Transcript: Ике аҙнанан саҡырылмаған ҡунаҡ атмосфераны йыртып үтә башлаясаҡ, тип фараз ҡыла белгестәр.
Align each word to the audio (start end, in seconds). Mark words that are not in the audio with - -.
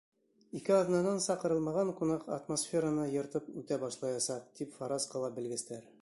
Ике 0.59 0.71
аҙнанан 0.75 1.19
саҡырылмаған 1.25 1.91
ҡунаҡ 2.01 2.25
атмосфераны 2.37 3.05
йыртып 3.11 3.53
үтә 3.63 3.81
башлаясаҡ, 3.87 4.53
тип 4.61 4.77
фараз 4.79 5.11
ҡыла 5.13 5.35
белгестәр. 5.41 5.87